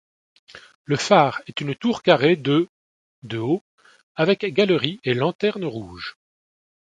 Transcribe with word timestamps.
Le 0.83 0.95
phare 0.95 1.41
est 1.45 1.61
une 1.61 1.75
tour 1.75 2.01
carrée 2.01 2.35
de 2.35 2.67
de 3.21 3.37
haut, 3.37 3.61
avec 4.15 4.45
galerie 4.47 4.99
et 5.03 5.13
lanterne 5.13 5.63
rouge. 5.65 6.17